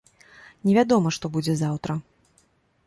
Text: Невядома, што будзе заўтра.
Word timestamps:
Невядома, 0.69 1.11
што 1.19 1.25
будзе 1.37 1.53
заўтра. 1.61 2.01